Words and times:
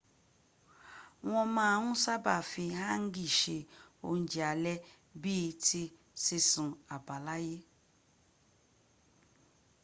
wọn 1.29 1.47
ma 1.55 1.65
n 1.87 1.93
saba 2.03 2.35
fi 2.51 2.65
hangi 2.81 3.25
se 3.39 3.55
ounjẹ 4.07 4.41
alẹ 4.53 4.73
bii 5.21 5.47
ti 5.65 5.81
sisun 6.23 6.69
abalaye 6.95 7.57